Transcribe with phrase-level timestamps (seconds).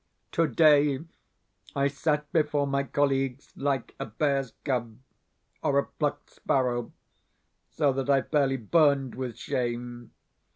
[0.31, 0.97] Today
[1.75, 4.97] I sat before my colleagues like a bear's cub
[5.61, 6.91] or a plucked sparrow,
[7.69, 10.11] so that I fairly burned with shame.